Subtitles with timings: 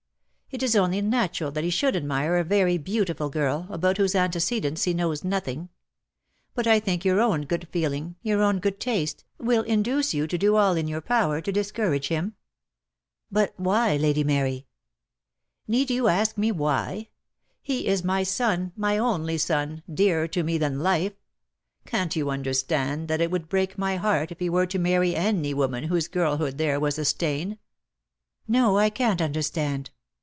[0.53, 4.83] "It is only natural that he should admire a very beautiful girl, about whose antecedents
[4.83, 5.69] he knows nothing;
[6.53, 10.37] but I think your own good feeling, your own good taste, will induce you to
[10.37, 12.35] do all in your power to discourage him?"
[13.31, 14.65] "But why, Lady Mary?"
[15.69, 15.69] DEAD LOVE HAS CHAINS.
[15.69, 17.09] I 73 "Need you ask me why?
[17.61, 21.13] He is my son, my only son, dearer to me than life.
[21.85, 25.53] Can't you understand that it would break my heart if he were to marry any
[25.53, 27.57] woman upon whose girlhood there was a stain?" i ••■,■■■■,...•■;
[28.49, 29.91] "No, I can't understand.